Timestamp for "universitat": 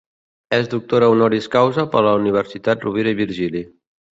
2.23-2.89